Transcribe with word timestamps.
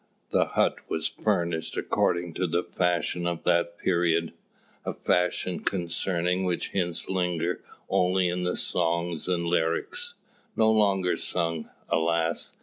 The 0.31 0.45
hut 0.45 0.77
was 0.89 1.07
furnished 1.07 1.77
according 1.77 2.33
to 2.33 2.47
the 2.47 2.63
fashion 2.63 3.27
of 3.27 3.43
that 3.43 3.77
period 3.77 4.33
a 4.83 4.95
fashion 4.95 5.59
concerning 5.59 6.43
which 6.43 6.69
hints 6.69 7.07
linger 7.07 7.61
only 7.87 8.27
in 8.27 8.41
the 8.41 8.57
songs 8.57 9.27
and 9.27 9.45
lyrics, 9.45 10.15
no 10.55 10.71
longer 10.71 11.17
sung, 11.17 11.69
alas! 11.87 12.53